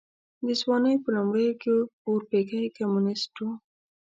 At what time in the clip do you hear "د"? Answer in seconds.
0.45-0.47